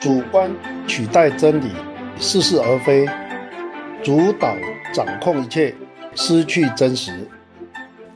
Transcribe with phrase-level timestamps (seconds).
[0.00, 0.48] 主观
[0.86, 1.72] 取代真理，
[2.20, 3.04] 似是而非；
[4.00, 4.54] 主导
[4.94, 5.74] 掌控一切，
[6.14, 7.26] 失去真实。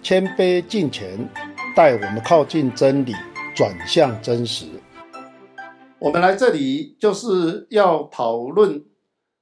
[0.01, 1.29] 谦卑敬虔，
[1.75, 3.13] 带我们靠近真理，
[3.57, 4.67] 转向真实。
[5.99, 8.85] 我们来这里就是要讨论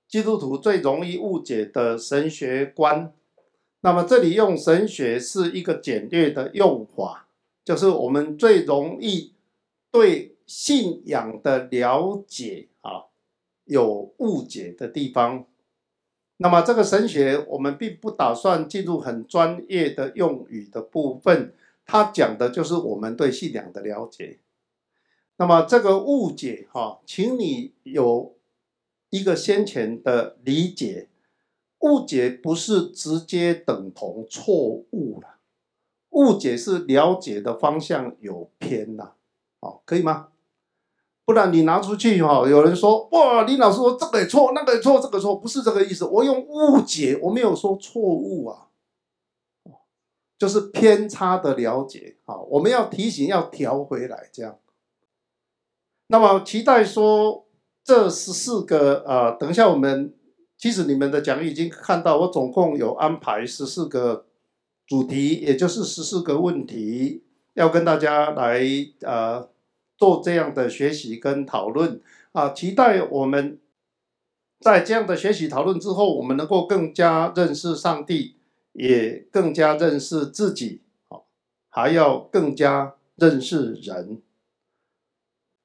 [0.09, 3.13] 基督徒最容易误解的神学观。
[3.83, 7.27] 那么这里用神学是一个简略的用法，
[7.63, 9.35] 就是我们最容易
[9.93, 13.05] 对信仰的了解啊，
[13.67, 15.47] 有误解的地方。
[16.39, 21.55] 那么这个神学，我们并不打算进入很专业的用语的部分，
[21.87, 24.41] 它讲的就是我们对信仰的了解。
[25.37, 28.35] 那么这个误解哈，请你有
[29.11, 31.09] 一个先前的理解，
[31.79, 34.53] 误解不是直接等同错
[34.91, 35.37] 误了，
[36.09, 39.15] 误解是了解的方向有偏了，
[39.61, 40.27] 好，可以吗？
[41.31, 46.05] 不然你拿出去哈，有人说哇，林老师说这个也错，那个也错，这个错，不是这个意思。
[46.05, 48.67] 我用误解，我没有说错误啊，
[50.37, 52.37] 就是偏差的了解啊。
[52.49, 54.59] 我们要提醒，要调回来这样。
[56.09, 57.47] 那么期待说
[57.85, 60.13] 这十四个啊，等一下我们
[60.59, 64.27] 其实你们的讲义已经看到，我总共有安排十四个
[64.85, 67.23] 主题，也就是十四个问题，
[67.55, 68.61] 要跟大家来
[69.03, 69.49] 呃。
[70.01, 72.01] 做这样的学习跟讨论
[72.33, 73.59] 啊，期待我们
[74.59, 78.37] 在这样的学习讨论之后，我们能够更加认识上帝，
[78.73, 80.81] 也更加认识自己，
[81.69, 84.23] 还要更加认识人。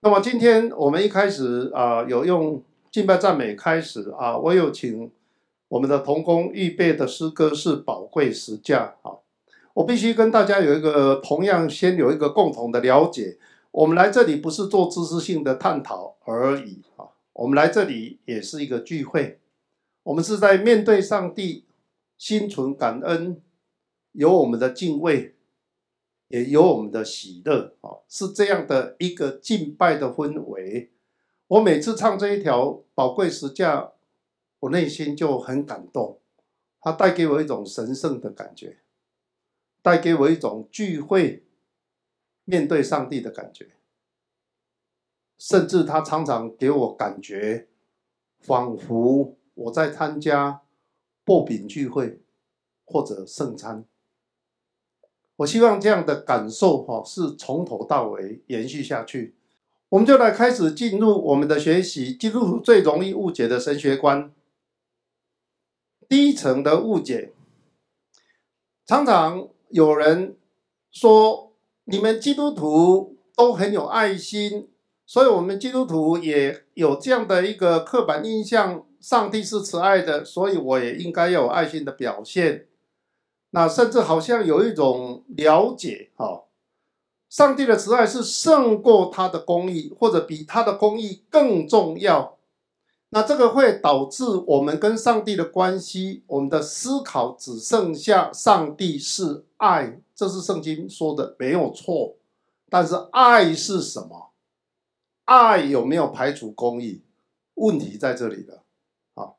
[0.01, 5.09] 那么今天我们一开始啊，有用敬拜赞美开始啊，我有请
[5.69, 9.15] 我们的童工预备的诗歌是宝贵十架啊，
[9.75, 13.37] 我必须跟大家有一个同样先有一个共同的了解。
[13.75, 19.41] 我们来这里不是做知识性的探讨而已啊，我们来这里也是一个聚会，
[20.03, 21.65] 我们是在面对上帝，
[22.17, 23.41] 心存感恩，
[24.13, 25.35] 有我们的敬畏，
[26.29, 30.91] 也有我们的喜乐啊，是这样的一个敬拜的氛围。
[31.47, 33.91] 我每次唱这一条宝贵十架，
[34.61, 36.21] 我内心就很感动，
[36.79, 38.77] 它带给我一种神圣的感觉，
[39.81, 41.41] 带给我一种聚会。
[42.45, 43.71] 面对上帝的感觉，
[45.37, 47.67] 甚至他常常给我感觉，
[48.39, 50.61] 仿佛我在参加
[51.25, 52.21] 擘饼聚会
[52.85, 53.83] 或者圣餐。
[55.37, 59.35] 我希望这样的感受哈，是从头到尾延续下去。
[59.89, 64.31] 我们就来开始进入我们的学习，基督徒最容易误解的神学观。
[66.07, 67.33] 第一层的误解，
[68.85, 70.37] 常常有人
[70.91, 71.54] 说。
[71.85, 74.69] 你们基督徒都很有爱心，
[75.05, 82.67] 所以我们基督徒也有这样的一个刻板印象：上帝是慈爱的，所以我也应该要有爱心的表现。
[83.51, 86.45] 那甚至好像有一种了解，哈，
[87.29, 92.37] 上帝的慈爱是胜过他的公义，或者比他的公义更重要。
[93.09, 100.01] 那这个会导致我们跟上帝的关系，我们的思考只剩下上帝是爱。
[100.15, 102.15] 这是圣经说的，没有错。
[102.69, 104.31] 但是爱是什么？
[105.25, 107.03] 爱有没有排除公义？
[107.55, 108.63] 问题在这里了。
[109.13, 109.33] 啊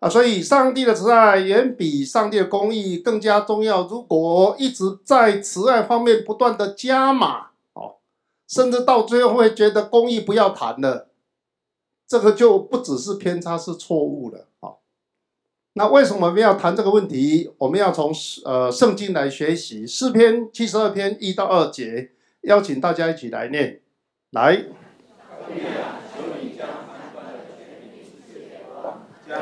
[0.00, 0.08] 啊！
[0.08, 3.86] 所以上帝的慈爱远比上帝的公义更加重要。
[3.86, 7.96] 如果一直在慈爱方面不断的加码，哦，
[8.48, 11.08] 甚至到最后会觉得公义不要谈了，
[12.06, 14.48] 这个就不只是偏差，是错误了。
[14.60, 14.79] 啊。
[15.74, 17.52] 那为什么我们要谈这个问题？
[17.58, 18.12] 我们要从
[18.44, 22.10] 呃圣经来学习诗篇七十二篇一到二节，
[22.40, 23.80] 邀请大家一起来念。
[24.32, 24.64] 来，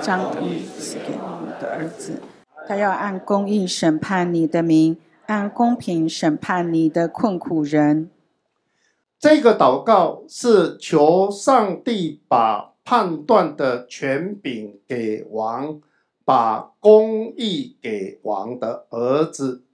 [0.02, 2.20] 将义赐给你的儿子，
[2.66, 8.10] 他要按公义审判你的民，按公平审判你的困苦人。
[9.18, 15.80] 这个祷告是求上帝把判断的权柄给王。
[16.28, 19.64] 把公义给王的儿子，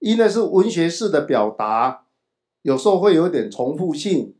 [0.00, 2.06] 因为是文学式的表达，
[2.62, 4.34] 有时候会有点重复性。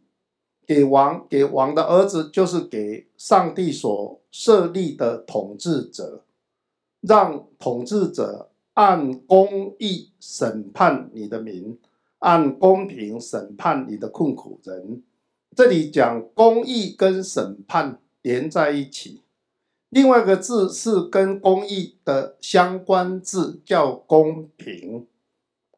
[0.67, 6.25] 给王，给王的儿子，就是给上帝所设立的统治者，
[7.00, 11.79] 让统治者按公义审判你的民，
[12.19, 15.05] 按公平审判你的困苦人。
[15.55, 19.20] 这里讲公义跟审判连在一起。
[19.93, 25.06] 另外一个字是跟公益的相关字，叫公平。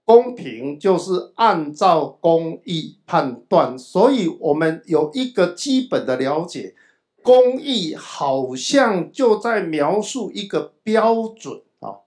[0.05, 6.77] 公平就是按照公益判断，所以我们有一个基本的了解：
[7.25, 12.07] 公益好像就在描述一个标准啊，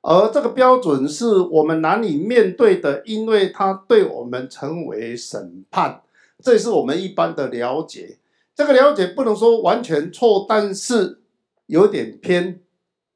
[0.00, 6.00] 而这个标准是我们难以面对的，因为它对我们成为审判。
[6.42, 8.16] 这是我们一般的了解。
[8.54, 11.21] 这个了解不能说完全错，但是
[11.66, 12.60] 有点偏，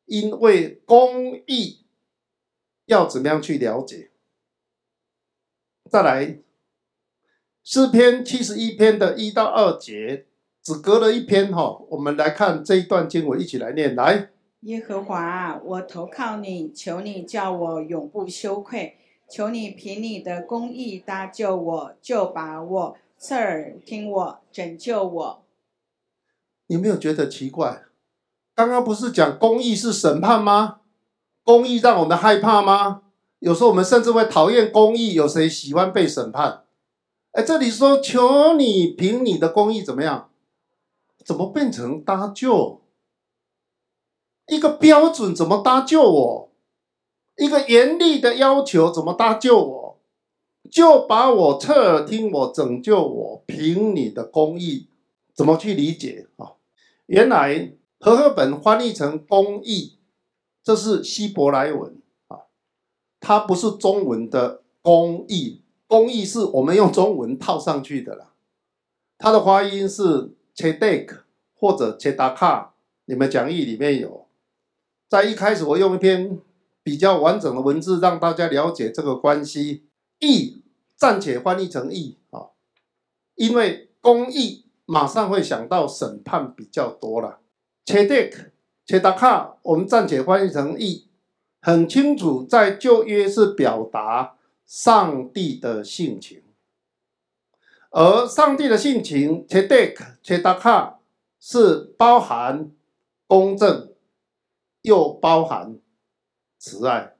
[0.04, 1.84] 因为公益
[2.86, 4.10] 要怎么样去了解？
[5.90, 6.38] 再来，
[7.62, 10.26] 诗篇七十一篇的一到二节，
[10.62, 11.78] 只隔了一篇哈。
[11.90, 13.94] 我们来看这一段经文，一起来念。
[13.94, 18.96] 来，耶和华，我投靠你，求你叫我永不羞愧，
[19.28, 25.44] 求你凭你的公义搭救我，救把我，侧耳听我，拯救我。
[26.66, 27.84] 你没有觉得奇怪？
[28.56, 30.80] 刚刚不是讲公义是审判吗？
[31.44, 33.02] 公义让我们害怕吗？
[33.38, 36.64] 有时候我们甚至会讨厌公义，有谁喜欢被审判？
[37.32, 40.30] 哎，这里说求你凭你的公义怎么样？
[41.22, 42.80] 怎么变成搭救？
[44.46, 46.52] 一个标准怎么搭救我？
[47.36, 50.00] 一个严厉的要求怎么搭救我？
[50.70, 54.88] 就把我侧耳听我拯救我，凭你的公义
[55.34, 56.54] 怎么去理解啊？
[57.04, 59.98] 原来和合本翻译成公义，
[60.62, 62.40] 这是希伯来文啊。
[63.20, 68.32] 它不是中文的公义，公义是我们用中文套上去的啦。
[69.18, 71.20] 它的发音是 chedek
[71.54, 72.68] 或者 chedaka，
[73.06, 74.26] 你们讲义里面有。
[75.08, 76.38] 在一开始，我用一篇
[76.82, 79.84] 比较完整的文字让大家了解这个关系。
[80.18, 80.62] 义
[80.96, 82.48] 暂且翻译成义啊，
[83.34, 87.40] 因为公义马上会想到审判比较多了。
[87.86, 88.50] tzedek、
[88.86, 91.08] tzedakah，我们暂且翻译成义。
[91.60, 96.42] 很清楚，在旧约是表达上帝的性情，
[97.90, 100.96] 而上帝的性情 tzedek、tzedakah
[101.40, 102.72] 是包含
[103.26, 103.92] 公正，
[104.82, 105.80] 又包含
[106.58, 107.16] 慈爱。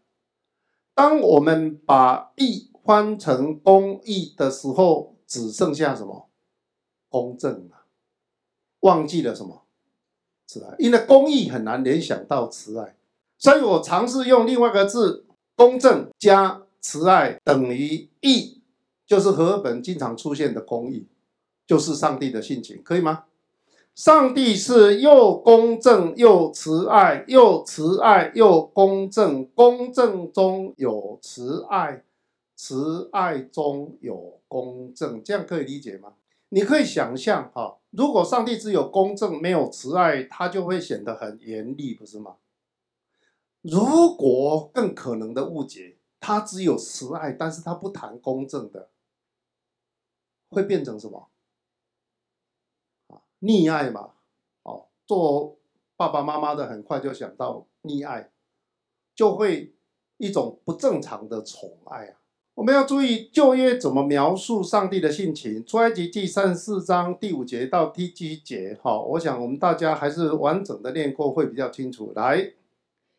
[0.95, 6.31] 当我们把义换成公义的时候，只剩下什么？
[7.09, 7.87] 公正了，
[8.81, 9.66] 忘记了什么？
[10.47, 12.95] 慈爱，因为公义很难联想到慈爱。
[13.39, 18.63] 所以我尝试用另外一个字“公正”加“慈爱”等于“义”，
[19.07, 21.07] 就是和本经常出现的“公义”，
[21.67, 23.25] 就是上帝的性情，可以吗？
[23.95, 32.05] 上帝是又公正又慈爱，又慈爱又公正，公正中有慈爱，
[32.55, 36.13] 慈爱中有公正，这样可以理解吗？
[36.49, 42.37] 你可以想象哈，如果上帝只有公正没有慈爱，他就会显得很严厉，不是吗？
[43.63, 48.91] 如果更可能的误解，他只有慈爱，但是他不谈公正的，
[50.49, 51.31] 会变成什么？
[53.09, 54.13] 啊，溺爱嘛，
[54.63, 55.59] 哦，做
[55.97, 58.31] 爸爸妈妈的很快就想到溺爱，
[59.17, 59.75] 就会
[60.19, 62.21] 一种不正常的宠爱啊。
[62.57, 72.15] 我们要注意旧约怎么描述上帝的性情，出埃及记三十四章第五节到第七节，好，我想我们大家还是完整的念过会比较清楚。
[72.17, 72.53] 来。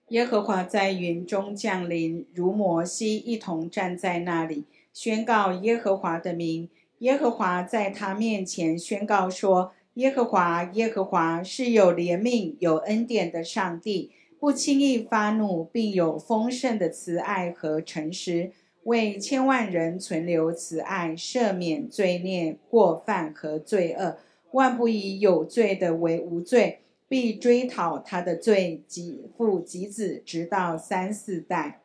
[0.08, 6.68] 耶和华在云中降临，如摩西一同站在那里，宣告耶和华的名。
[7.00, 18.52] 耶和华在他面前宣告说：“耶和华，耶和华是有怜悯、有恩典的上帝，不轻易发怒，并有丰盛的慈爱和诚实，
[18.88, 24.18] 为千万人存留慈爱，赦免罪孽、过犯和罪恶，
[24.52, 26.80] 万不以有罪的为无罪。”
[27.10, 31.82] 必追讨他的罪，及父及子，直到三四代。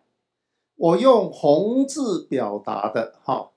[0.74, 3.52] 我用红字表达的，哈，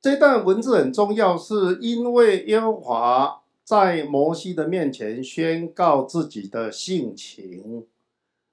[0.00, 7.86] 这段文字很重要，是因为耶和华在摩西的面前宣告自己的性情，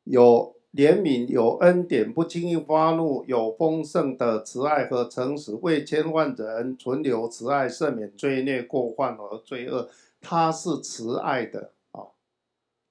[0.03, 9.89] 有怜悯，有恩典，不轻易发怒，有丰盛的慈爱和诚实，为千万人存留慈爱，赦免罪孽、过犯和罪恶。
[10.21, 12.13] 他是慈爱的啊。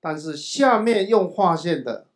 [0.00, 2.06] 但是下面用划线的，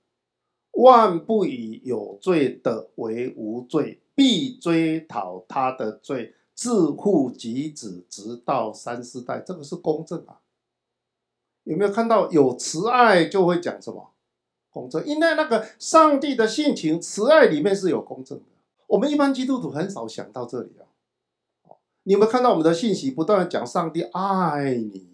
[0.72, 9.38] 万不以有罪的为无罪，必追讨他的罪，自父及子，直到三四代。
[9.38, 10.40] 这个是公正啊！
[11.64, 14.11] 有没有看到有慈爱就会讲什么
[14.72, 15.04] 公正？
[15.06, 18.44] 因为那个上帝的性情，慈爱里面是有公正的。
[18.88, 20.88] 我们一般基督徒很少想到这里啊。
[22.04, 25.06] 你有没有看到我们的信息不断讲上帝爱你，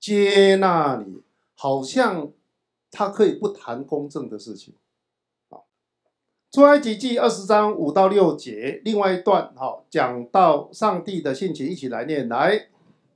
[0.00, 1.22] 接纳你？
[1.56, 2.32] 好像
[2.90, 4.74] 他可以不谈公正的事情，
[5.48, 5.66] 好，
[6.50, 12.68] 出埃及记二十章五到六节，另外一段，好，讲到上帝的性情，一起来念来。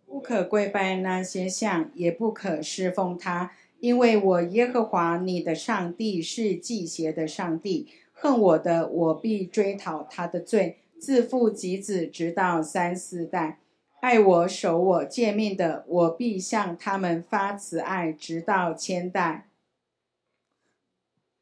[0.07, 13.59] 不可跪拜那些像，也不可侍奉他，因为我耶和华你的上帝是忌邪的上帝，恨我的，我必追讨他的罪，自父及子，直到三四代；
[14.01, 19.49] 爱我守我诫命的，我必向他们发慈爱，直到千代。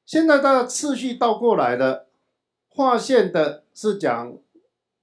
[0.04, 2.06] 现在的次序倒过来了，
[2.68, 4.36] 划线的是讲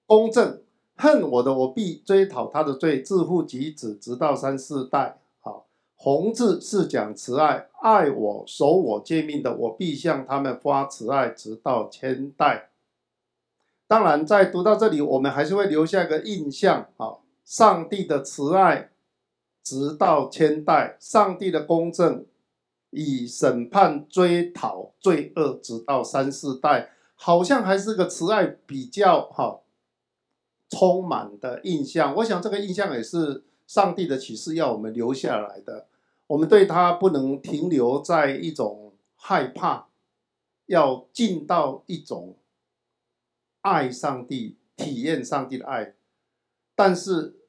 [0.06, 0.62] 公正，
[0.96, 5.18] 恨我的，我必追讨他的罪，自父及子，直到三四代。
[6.04, 12.72] 好，红字是讲慈爱，爱我守我诫命的，我必向他们发慈爱，直到千代。
[13.88, 18.92] 当然，在读到这里，我们还是会留下一个印象啊，上帝的慈爱，
[19.64, 22.26] 直到千代，上帝的公正。
[22.96, 29.62] 以审判追讨罪恶，直到三四代，好像还是个慈爱比较哈
[30.70, 32.14] 充满的印象。
[32.18, 35.88] 我想这个印象也是上帝的启示，要我们留下来的。
[36.28, 39.90] 我们对他不能停留在一种害怕，
[40.66, 42.38] 要进到一种
[43.62, 45.96] 爱上帝、体验上帝的爱，
[46.76, 47.40] 但是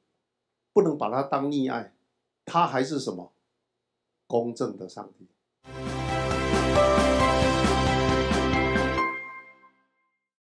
[0.73, 1.95] 不能把它当溺爱，
[2.43, 3.33] 它还是什么
[4.27, 5.27] 公正的上帝。